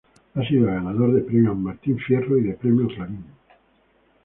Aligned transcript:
Ha 0.33 0.43
sido 0.47 0.65
ganador 0.65 1.13
de 1.13 1.21
Premios 1.21 1.55
Martin 1.55 1.99
Fierro, 1.99 2.35
y 2.39 2.51
Premios 2.53 2.91
Clarín. 2.95 3.23